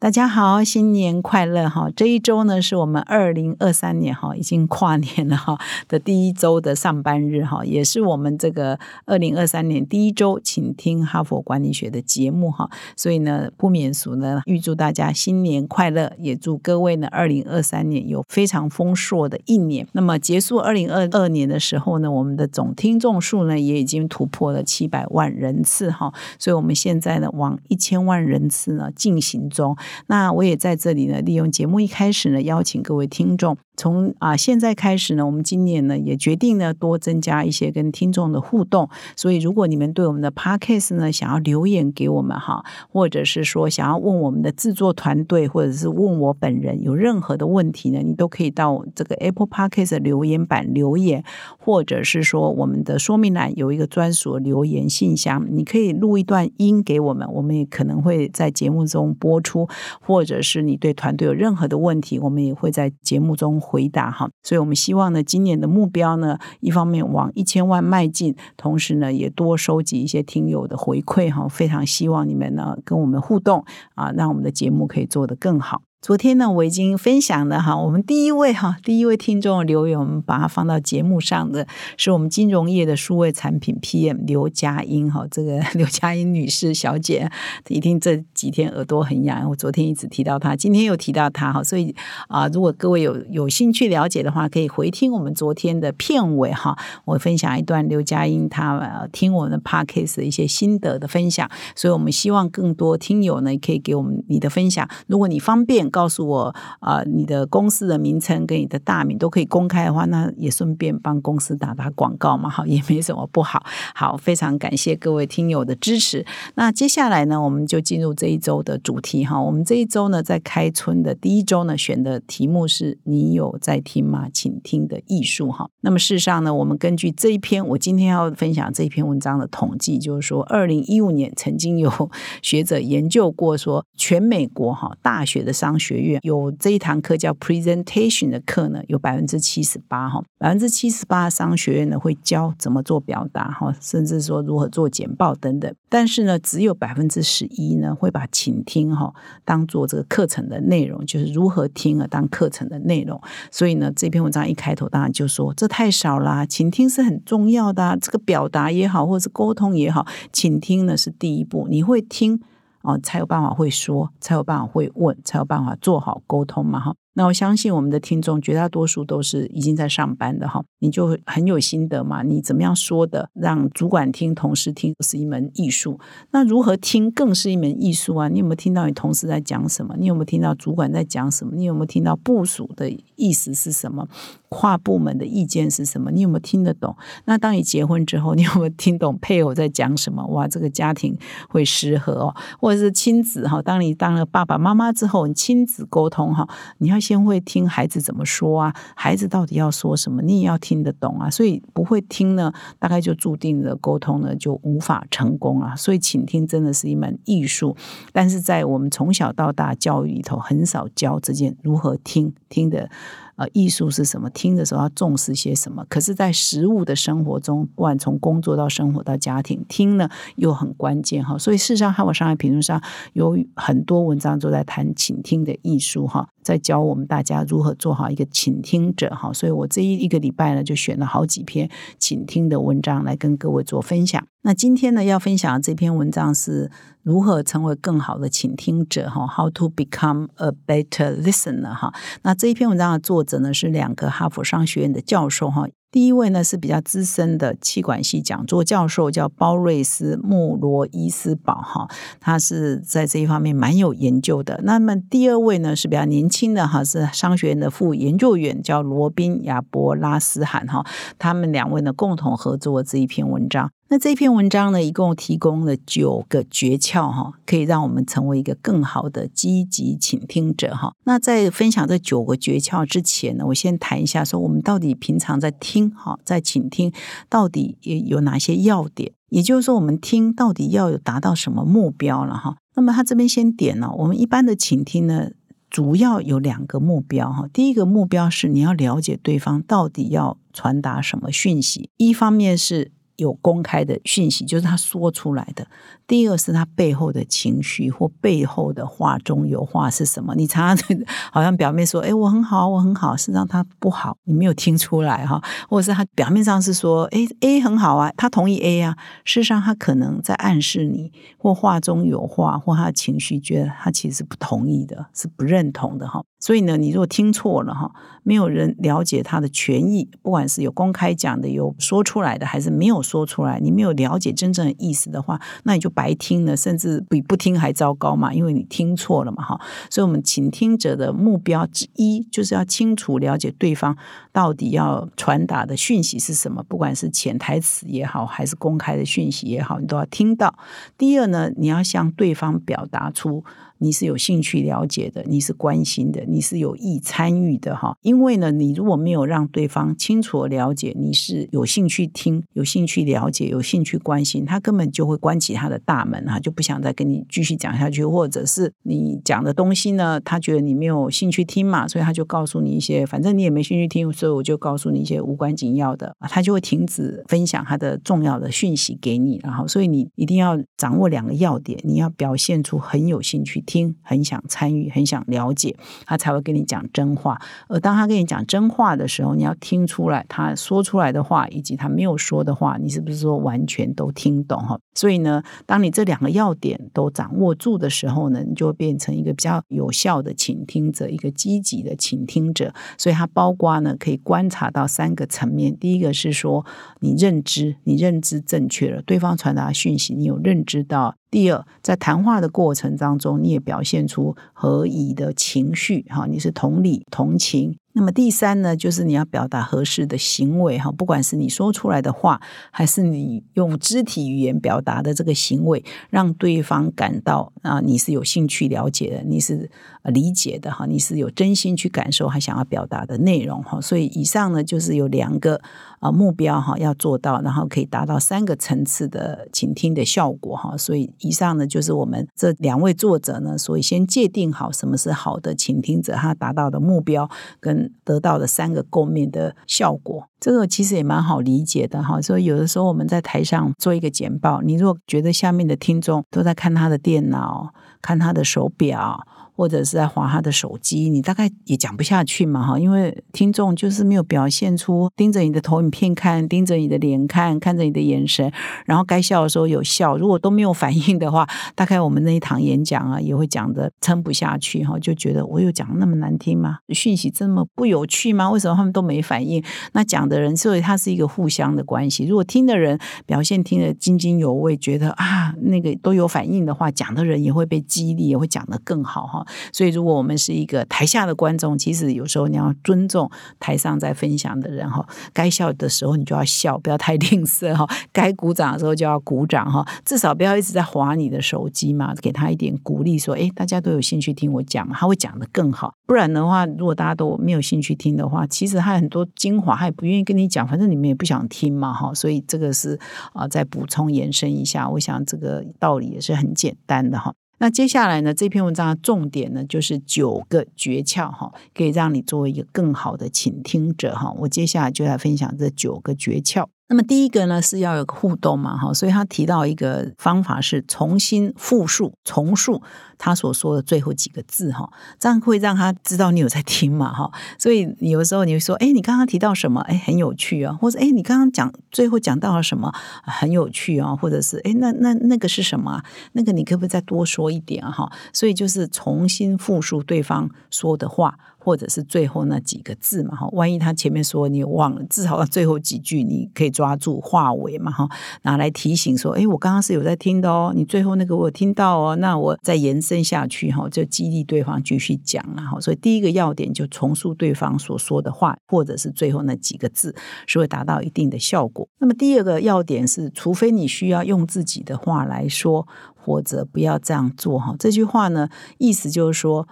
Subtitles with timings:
[0.00, 1.90] 大家好，新年快乐哈！
[1.90, 5.58] 这一周呢，是我们二零二三年哈，已经跨年了哈
[5.88, 12.70] 的第一周的上班日哈，也是我们这个二零二三年第一周，请听哈佛管理学的节目哈。
[12.96, 19.84] 所以呢，不免俗呢，预祝大家新年快乐，也祝各位呢，二零二三年有非常丰硕的一年。
[19.90, 26.14] 那么结束二零二二年的时候呢，我们的总听众数呢，也已经突破了七百万人次哈。
[26.38, 29.76] 所以我们现在呢，往一千万人次呢进行中。
[30.06, 33.56] 那我也在这里呢，利用节目一开始呢，邀请各位听众。
[33.78, 38.90] 从啊现在开始呢，我们今年呢也决定呢多增加一些跟听众的互动。
[39.16, 51.24] 所以如果你们对我们的 podcast 呢想要留言给我们哈，或者是说想要问我们的制作团队，或者是问我本人有任何的问题呢，你都可以到这个 Apple Podcast 留言板留言，
[51.58, 59.68] 或者是说我们的说明栏有一个专属留言信箱，你可以录一段音给我们，我们也可能会在节目中播出。
[60.00, 64.30] 或者是你对团队有任何的问题，我们也会在节目中回答哈。
[64.42, 71.46] 所以，我们希望呢，今年的目标呢，一方面往一千万迈进，同时呢，也多收集一些听友的回馈哈。
[71.46, 73.64] 非常希望你们呢跟我们互动
[73.94, 75.82] 啊，让我们的节目可以做得更好。
[76.00, 87.28] 昨天呢，我已经分享了哈，我们第一位哈，第一位听众留言，我们把它放到节目上的是我们金融业的数位产品 PM 刘佳音哈，这个 刘佳音女士小姐，
[87.66, 91.92] 一听这几天耳朵很痒，我昨天一直提到她，今天又提到她哈，所以
[92.28, 105.87] 啊，如果各位有有兴趣了解的话，可以回听我们昨天的片尾哈，我分享一段刘佳音她听我们的 Podcast 的一些心得的分享，所以我们希望更多听友呢，可以给我们你的分享，如果你方便。
[105.90, 113.64] 告诉我啊，你的公司的名称跟你的大名都可以公开的话，那也顺便帮公司打打广告嘛，哈，也没什么不好。
[113.94, 116.24] 好，非常感谢各位听友的支持。
[116.54, 119.40] 那接下来呢，我们就进入这一周的主题哈。
[119.40, 124.28] 我们这一周呢，在开春的第一周呢，选的题目是你有在听吗？
[124.32, 125.68] 请听的艺术哈。
[125.80, 132.10] 那么事实上呢，我们根据这一篇，我今天要分享这一篇文章的统计，就是说，二零一五年曾经有
[132.42, 145.74] 学者研究过，说全美国哈大学的商学院有这一堂课叫 presentation 的课呢，有百分之七十八哈，百分之七十八商学院呢会教怎么做表达哈，甚至说如何做简报等等。
[145.88, 149.12] 但是呢，只有百分之十一呢会把倾听哈
[149.44, 153.20] 当做这个课程的内容，就是如何听啊当课程的内容。
[153.50, 162.40] 所以呢，这篇文章一开头当然就说这太少啦，倾听是很重要的，这个表达也好，或是沟通也好，倾听呢是第一步，你会听。
[162.82, 166.94] 哦，才有办法会说，才有办法会问，才有办法做好沟通嘛，哈。
[167.18, 172.22] 那我相信我们的听众绝大多数都是已经在上班的哈，你就很有心得嘛。
[172.22, 175.98] 你怎么样说的，让主管听、同事听是一门艺术。
[176.30, 178.28] 那如何听更是一门艺术啊？
[178.28, 179.96] 你有没有听到你同事在讲什么？
[179.98, 181.56] 你有没有听到主管在讲什么？
[181.56, 184.06] 你有没有听到部署的意思是什么？
[184.48, 186.12] 跨部门的意见是什么？
[186.12, 186.96] 你有没有听得懂？
[187.24, 190.24] 那当你结婚之后，你有没有听懂配偶在讲什么？
[190.28, 191.18] 哇，这个家庭
[191.48, 192.36] 会失和哦。
[192.60, 196.48] 或者是亲子哈，当你当了爸爸妈妈之后，你亲子沟通哈，
[196.78, 196.96] 你要。
[197.08, 198.74] 先会听孩子怎么说啊？
[198.94, 200.20] 孩子到底要说什么？
[200.20, 201.30] 你也要听得懂啊。
[201.30, 205.74] 所以不会听呢，大概就注定了沟通呢就无法成功啊。
[205.74, 207.74] 所以倾听真的是一门艺术，
[208.12, 212.90] 但是在我们从小到大教育里头，很少教这件如何听听的。
[213.38, 214.28] 呃，艺术是什么？
[214.30, 215.86] 听的时候要重视些什么？
[215.88, 221.38] 可是，在实物的生活中，不管从工作到生活到家庭，听呢又很关键哈。
[221.38, 222.82] 所以，事实上，《哈佛商业评论》上
[223.12, 229.32] 有很多文章都在谈倾听的艺术哈，在教我们大家如何做好一个倾听者哈。
[229.32, 234.26] 所以我这一一个礼拜呢，就选了好几篇倾听的文章来跟各位做分享。
[234.48, 236.70] 那今天呢，要分享的这篇文章是
[237.02, 241.92] 如何成为更好的倾听者哈？How to become a better listener 哈？
[242.22, 245.68] 那这一篇文章的作者呢是两个哈佛商学院的教授哈。
[245.90, 251.88] 第一位呢是比较资深的气管系讲座教授，叫包瑞斯穆罗伊斯堡哈，
[252.20, 254.60] 他是在这一方面蛮有研究的。
[254.64, 260.84] 那么第二位呢是比较年轻的哈，是商学院的副研究员，叫罗宾亚伯拉斯罕哈。
[261.18, 263.70] 他们两位呢共同合作这一篇文章。
[263.90, 270.92] 那这篇文章呢，一共提供了九个诀窍哈，可以让我们成为一个更好的积极倾听者哈。
[271.04, 276.90] 那在分享这九个诀窍之前呢，我先谈一下，说我们到底平常在听哈，在倾听
[277.28, 277.76] 到底
[278.06, 279.12] 有哪些要点？
[279.28, 282.56] 也就是说，我们听到底要有达到什么目标了哈？
[282.74, 285.32] 那么他这边先点了，我们一般的倾听呢，
[285.68, 287.46] 主要有两个目标哈。
[287.52, 292.92] 第一个目标是你要了解对方到底要传达什么讯息，一方面是。
[293.18, 295.66] 有公开的讯息，就是他说出来的。
[296.08, 300.34] 第二是他背后的情绪或背后的话中有话是什么？
[300.34, 300.98] 你常常
[301.30, 305.40] 好像表面说：“哎，我很好，我很好。”事实上他不好，你没有听出来哈。
[305.68, 308.96] 或者是他表面上是说：“哎，A 很好啊，他同意 A 啊。”
[309.26, 316.24] 事实上他可能在暗示你，或话中有话，或他的情绪觉得他其实不同意的，是不认同的哈。
[316.40, 317.90] 所以呢，你如果听错了哈，
[318.22, 329.60] 没有人了解他的权益，不管是有公开讲的，有说出来的，还是没有说出来，你没有了解真正的意思的话，那你就白听了，甚至比不听还糟糕嘛，因为你听错了嘛哈。
[329.90, 333.96] 所以，我们倾听者的目标之一，就是要清楚了解对方
[334.32, 340.54] 到底要传达的讯息是什么，不管是潜台词也好，还是公开的讯息也好，你都要听到。
[340.96, 343.42] 第二呢，你要向对方表达出。
[343.80, 347.96] 你是有兴趣了解的，你是关心的，你是有意参与的哈。
[348.02, 373.62] 因为呢，你如果没有让对方清楚了解你是有兴趣听、有兴趣了解、有兴趣关心，他根本就会关起他的大门哈，就不想再跟你继续讲下去，或者是你讲的东西呢，他觉得你没有兴趣听嘛，所以他就告诉你一些，反正你也没兴趣听，所以我就告诉你一些无关紧要的，他就会停止分享他的重要的讯息给你，然后，所以你一定要掌握两个要点，你要表现出很有兴趣。
[373.68, 375.76] 听很想参与，很想了解，
[376.06, 377.38] 他才会跟你讲真话。
[377.68, 384.78] 而当他跟你讲真话的时候，你要听出来他说出来的话，以及他没有说的话，你是不是说完全都听懂哈？
[384.94, 392.74] 所以呢，当当你这两个要点都掌握住的时候呢，你就变成一个比较有效的倾听者，一个积极的倾听者。
[392.98, 395.78] 所以它包括呢，可以观察到三个层面。
[395.78, 396.66] 第一个是说，
[396.98, 401.14] 你认知，你认知正确了，对方传达讯息，你有认知到。
[401.30, 407.76] 第二，在谈话的过程当中，你也表现出合宜的情绪，哈，你是同理、同情。
[407.98, 412.40] 那么第三呢，就是你要表达合适的行为哈，不管是你说出来的话，
[412.70, 419.68] 还是你用肢体语言表达的这个行为，让对方感到啊，你是有兴趣了解的，你是
[420.10, 423.80] 理解的哈，你是有真心去感受他想要表达的内容哈。
[423.80, 425.60] 所以以上呢，就是有两个
[426.00, 430.76] 啊目标哈要做到，然后可以达到三个层次的倾听的效果哈。
[430.76, 437.28] 所以以上呢，就是我们这两位作者呢，所以先界定好什么是好的倾听者，他达到的目标
[437.60, 437.92] 跟。
[438.04, 442.20] 得到的三个共面的效果，这个其实也蛮好理解的哈。
[442.22, 449.26] 所以有的时候我们在台上做一个简报，你如果觉得下面的听众都在看他的电脑、看他的手表。
[449.58, 458.52] 或者是在划他的手机，你大概也讲不下去嘛哈，因为听众就是没有表现出盯着你的投影片看，盯着你的脸看，看着你的眼神，
[458.86, 461.44] 然后该笑的时候有笑，如果都没有反应的话，
[461.74, 466.78] 大概我们那一堂演讲啊也会讲的撑不下去哈，就觉得我有讲那么难听吗？
[466.90, 468.48] 讯息这么不有趣吗？
[468.48, 469.60] 为什么他们都没反应？
[469.92, 472.24] 那讲的人，所以他是一个互相的关系。
[472.24, 472.96] 如果听的人
[473.26, 479.44] 表现听得津津有味，觉得啊那个都有反应的话，讲的人也会被激励，也会讲得更好哈。
[479.72, 485.06] 所以，如果我们是一个台下的观众，其实有时候你要尊重台上在分享的人哈。
[485.32, 487.86] 该笑的时候你就要笑，不要太吝啬哈。
[488.12, 489.86] 该鼓掌的时候就要鼓掌哈。
[490.04, 502.12] 至少不要一直在划你的手机嘛，给他一点鼓励，说：“哎，大家都有兴趣听我讲，他会讲的更好。”不然的话，如果大家都没有兴趣听的话，其实他很多精华他也不愿意跟你讲，反正你们也不想听嘛哈。
[502.14, 502.98] 所以这个是
[503.32, 507.34] 啊，再补充延伸一下，我想这个道理也是很简单的哈。
[507.60, 508.32] 那接下来呢？
[508.32, 514.32] 这篇文章的重点呢，就是九个诀窍哈，可以让你作为一个更好的倾听者哈。
[514.38, 516.66] 我接下来就来分享这九个诀窍。
[516.90, 522.80] 那么第一个呢是要有个互动嘛，哈，所以他提到一个方法是重新复述、重述
[523.18, 527.30] 他所说的最后几个字，哈，这样会让他知道你有在听嘛，哈。
[527.58, 529.80] 所以有时候你会说，哎，你刚刚提到什么？
[529.82, 532.92] 哎，很有趣啊，或者哎，你刚刚讲最后讲到了什么？
[533.24, 536.02] 很有趣啊，或者是哎，那那那个是什么？
[536.32, 537.90] 那个你可不可以再多说一点啊？
[537.90, 541.38] 哈，所以就是重新复述对方说的话。
[541.60, 548.08] 或者是最后那几个字嘛哈，万一他前面说你忘了，至少最后几句你可以抓住话尾嘛哈，
[548.42, 555.80] 拿来提醒说，哎，我刚刚是有在听的哦，你最后那个我有听到哦，那我再延伸下去哈，就激励对方继续讲了哈。
[555.80, 560.14] 所以第一个要点就重塑对方所说的话，或者是最后那几个字
[560.46, 561.88] 是会达到一定的效果。
[561.98, 567.74] 那么第二个要点是，除非你需要用自己的话来说，或者不要这样做哈。
[567.78, 569.66] 这句话呢，意思就是说。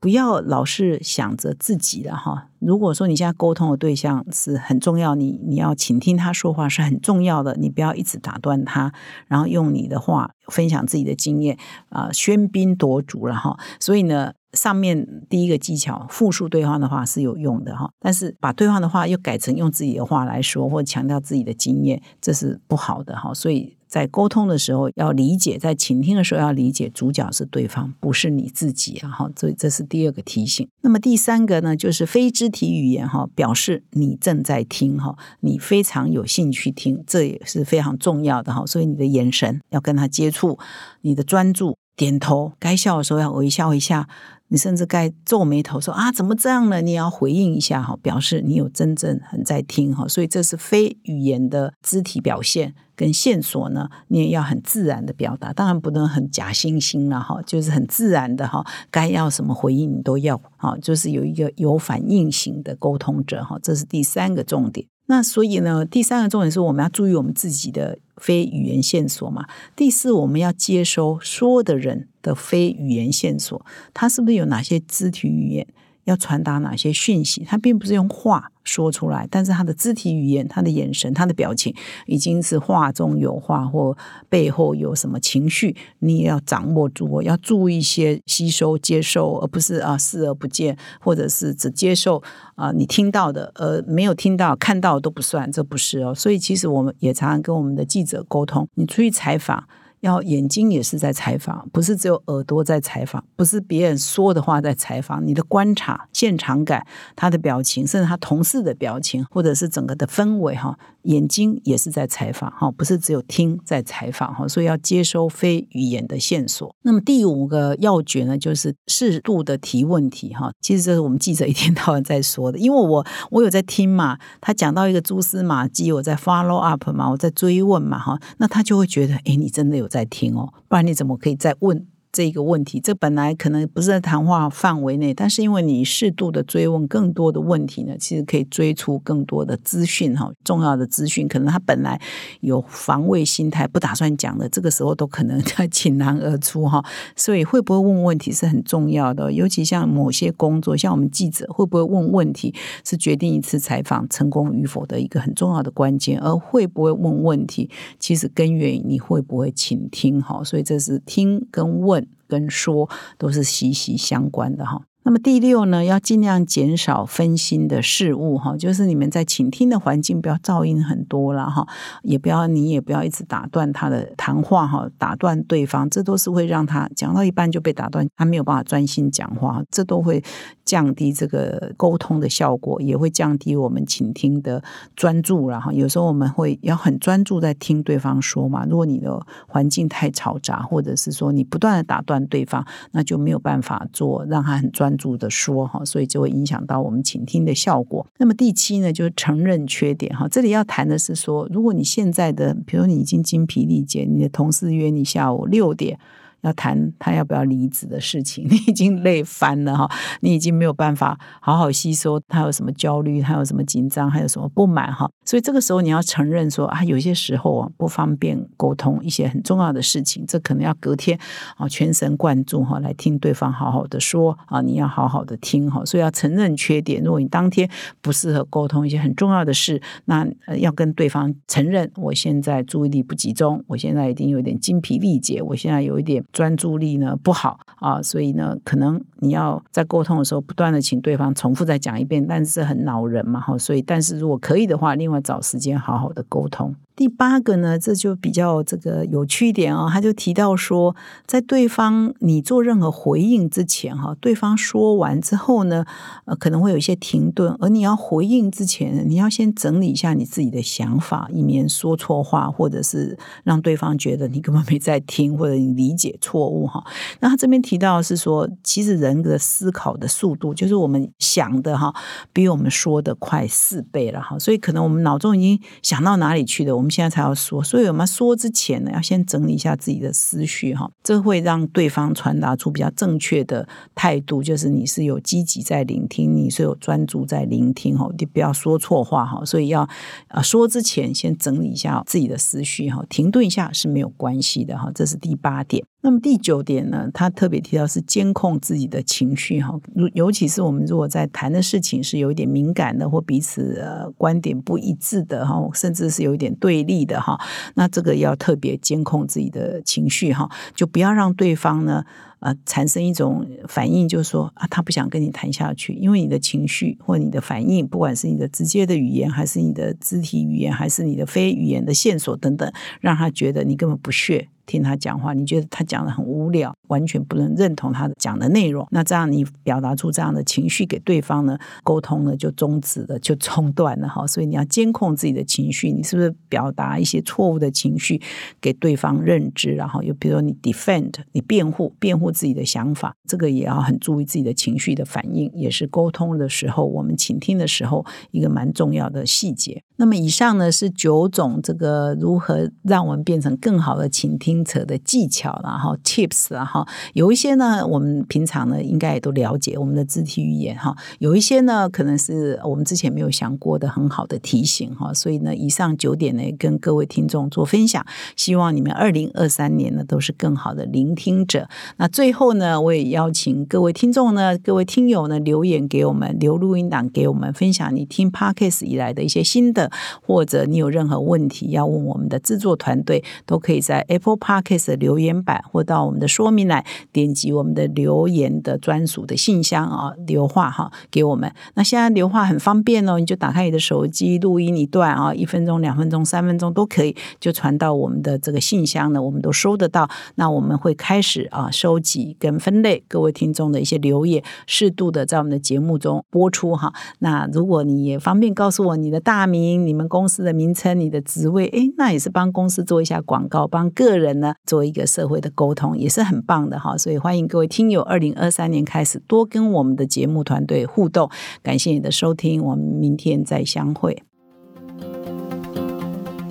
[0.00, 2.48] 不要老是想着自己的哈。
[2.58, 8.92] 如果说你现在沟通的对象是很重要，你你要倾听他说话是很重要的，你不要一直打断他，
[9.26, 11.56] 然后用你的话分享自己的经验
[11.88, 13.58] 啊，喧宾夺主了哈。
[13.80, 14.32] 所以呢。
[14.54, 23.32] 上面第一个技巧，复述对方的话是有用的哈，但是把对方的话又改成用自己的话来说，或强调自己的经验，这是不好的哈。
[23.34, 29.30] 所以在沟通的时候要理解，在倾听的时候要理解，主角是对方，不是你自己啊哈。
[29.34, 30.68] 这这是第二个提醒。
[30.82, 38.64] 那么第三个呢，就是非肢体语言哈，表示你正在听哈，你非常有兴趣听，这也是非常重要的哈。
[38.66, 40.58] 所以你的眼神要跟他接触，
[41.00, 41.76] 你的专注。
[41.96, 44.08] 点头，该笑的时候要微笑一下。
[44.48, 46.80] 你甚至该皱眉头说啊，怎么这样呢？
[46.80, 50.08] 你也要回应一下哈，表示你有真正很在听哈。
[50.08, 55.52] 所以这是非语言的肢体表现跟线索呢，你也要很自然的表达。
[55.52, 58.64] 当然不能很假惺惺了哈，就是很自然的哈。
[58.90, 63.58] 该要什么回应你都要哈，就是有一个有反应型的沟通者哈。
[63.62, 64.86] 这是第三个重点。
[65.08, 67.98] 那所以呢，第三个重点是我们要注意我们自己的。
[68.20, 69.46] 非语言线索嘛，
[69.76, 75.64] 第四，我们要接收说的人的非语言线索，他是不是有哪些肢体语言？
[76.08, 77.44] 要传达哪些讯息？
[77.44, 81.74] 他并不是用话说出来，但是他的肢体语言、他的眼神、他的表情，
[82.06, 83.94] 已经是话中有话，或
[84.30, 87.20] 背后有什么情绪，你也要掌握住。
[87.20, 92.22] 要注意一些吸收、接受，而不是啊视而不见，或者是只接受
[92.54, 96.14] 啊你听到的，而没有听到、看到都不算，这不是哦。
[96.14, 99.68] 所以其实我们也常常跟我们的记者沟通，你出去采访。
[100.00, 106.86] 要眼睛也是在采访，不是只有耳朵在采访，不是别人说的话在采访，你的观察、现场感、
[107.16, 110.78] 他的表情，甚至他同事的表情，或者是整个的氛围，哈。
[111.02, 116.74] 眼睛也是在采访哈，不是只有听在采访哈，所以要接收非语言的线索。
[116.82, 120.50] 那么第五个要诀呢，就是适度的提问题哈。
[120.60, 131.86] 其实这是我们记者一天到晚在说的，因为我我有在听嘛，他讲到一个蛛丝马迹，我在 follow up 嘛，我在追问嘛哈，那他就会觉得，哎，你真的有在听哦，不然你怎么可以再问？
[132.18, 142.00] 这一个问题，这本来可能不是在谈话范围内，但是因为你适度的追问更多的问题呢，其实可以追出更多的资讯哈，重要的资讯，可能他本来
[142.40, 146.84] 有防卫心态，不打算讲的，这个时候都可能 在倾囊而出哈。
[147.14, 152.52] 所以会不会问问题是很重要的，尤其像某些工作，像我们记者会不会问问题，
[152.84, 156.18] 是决定一次采访成功与否的一个很重要的关键。
[156.18, 157.70] 而会不会问问题，
[158.00, 160.42] 其实根源你会不会倾听哈。
[160.42, 162.07] 所以这是听跟问。
[162.26, 164.82] 跟说都是息息相关的哈。
[165.08, 171.66] 那么第六呢，要尽量减少分心的事物哈，就是你们在倾听的环境不要噪音很多了哈，
[172.02, 180.22] 也不要你也不要一直打断他的谈话哈，打断对方，这都是会让他讲到一半就被打断，他没有办法专心讲话，这都会
[180.66, 184.62] 降低这个沟通的效果，也会降低我们倾听的
[184.94, 192.62] 专注了哈有时候我们会要很专注在听对方说嘛，如果你的环境太嘈杂，或者是说你不断的打断对方，
[192.92, 194.97] 那就没有办法做让他很专。
[194.98, 198.06] 主的说哈，所以就会影响到我们倾听的效果。
[198.18, 200.28] 那么第七呢，就是承认缺点哈。
[200.28, 205.98] 这里要谈的是说，如果你现在的，比如你已经精疲力竭，你的同事约你下午六点。
[206.42, 209.90] 要谈他要不要离职的事情， 你已经累翻了哈，
[210.20, 215.10] 你已经没有办法好好吸收他有什么焦虑，他有什么紧张，还有什么不满哈。
[215.24, 221.18] 所以这个时候你要承认说啊，有些时候啊不方便沟通一些很重要的事情，这可能要隔天
[221.56, 225.84] 啊全神贯注哈来听对方好好的说啊，你要好好的听哈。
[225.84, 227.68] 所以要承认缺点，如果你当天
[228.00, 230.26] 不适合沟通一些很重要的事，那
[230.58, 236.24] 要跟对方承认，我现在注意力不集中，我现在已经有点精疲力竭，我现在有一点。
[236.32, 246.74] 专注力呢不好啊，所以呢，可能你要在沟通的时候不断的请对方重复再讲一遍，但是很恼人嘛哈，所以但是如果可以的话，另外找时间好好的沟通。
[246.98, 249.88] 第八个呢，这就比较这个有趣一点哦。
[249.88, 255.84] 他就提到说，在对方你做任何回应之前，哈，对方说完之后呢，
[256.24, 266.82] 呃，可能会有一些停顿，而你要回应之前，你要先整理一下你自己的想法，以免说错话，或者是让对方觉得你根本没在听，或者你理解错误哈。
[267.20, 271.94] 那他这边提到是说，其实人的思考的速度，就是我们想的哈，
[272.32, 274.36] 比我们说的快四倍了哈。
[274.36, 276.87] 所以可能我们脑中已经想到哪里去了，我们。
[276.90, 289.88] 现在才要说，所以我们说之前呢，要先整理一下自己的思绪哈，这会让对方传达出比较正确的态度，就是你是有积极在聆听，你是有专注在聆听哈，你不要说错话哈，所以要
[290.28, 295.84] 啊说之前先整理一下自己的思绪哈，停顿一下是没有关系的哈，这是第八点。
[296.00, 299.74] 那么第九点呢，他特别提到是监控自己的情绪哈，
[300.14, 307.38] 尤其是我们如果在谈的事情是有一点敏感的，或彼此呃观点不一致的哈，甚至是有一点对立的哈，
[307.74, 312.04] 那这个要特别监控自己的情绪哈，就不要让对方呢。
[312.40, 324.48] 呃，产生一种反应，就是说啊，他不想跟你谈下去，因为你的情绪或你的反应，不管是你的直接的语言，还是你的肢体语言，还是你的非语言的线索等等，让他觉得你根本不屑。
[324.68, 328.86] 听他讲话，你觉得他讲的很无聊，完全不能认同他讲的内容。
[328.90, 331.58] 那这样你表达出这样的情绪给对方呢？
[331.82, 334.26] 沟通呢就终止了，就中断了哈。
[334.26, 338.20] 所以你要监控自己的情绪，你是不是表达一些错误的情绪
[338.60, 339.74] 给对方认知？
[339.74, 349.82] 然后又比如说你 defend，你辩护，辩护自己的想法，这个也要很注意自己的情绪的反应，也是沟通的时候我们倾听的时候一个蛮重要的细节。
[349.98, 354.58] 那么以上呢是九种这个如何让我们变成更好的倾听。
[354.68, 360.94] 者的技巧，然后 tips，然后有一些呢，我们平常呢应该也都了解我们的肢体语言哈。
[361.18, 365.12] 有一些呢，可能是我们之前没有想过的很好的提醒哈。
[365.14, 368.04] 所以呢，以上九点呢，跟各位听众做分享，
[368.36, 371.68] 希望你们二零二三年呢都是更好的聆听者。
[371.96, 379.87] 那最后呢，我也邀请各位听众呢，各位听友呢留言给我们，留录音档给我们，分享你听 podcast 以来的一些心得，
[380.26, 391.52] 或者你有任何问题要问我们的制作团队，都可以在 Apple Podcast 留言板，或到我们的说明栏点击我们的留言的专属的信箱啊，留话哈给我们。
[391.74, 400.08] 那现在留话很方便哦，你就打开你的手机录音一段啊，一分钟、两分钟、三分钟都可以，就传到我们的这个信箱呢，我们都收得到。
[400.36, 406.92] 那我们会开始啊收集跟分类各位听众的一些留言，适度的在我们的节目中播出哈。
[407.18, 414.38] 那如果你也方便告诉我你的大名、你们公司的名称、你的职位，诶，那也是帮公司做一下广告，帮个人。
[414.38, 421.28] 呢，做一个社会的沟通也是很棒的哈，所以欢迎各位听友，二零二三年开始多跟我们的节目团队互动。
[421.62, 424.22] 感谢你的收听，我们明天再相会。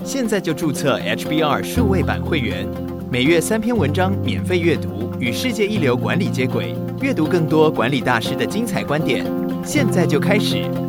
[0.04, 2.68] 现在就注册 HBR 数位版会员，
[3.12, 9.26] 每月三篇文章免费阅读，与世界一流管理接轨，阅读更多管理大师的精彩观点。
[9.64, 10.87] 现在就开始。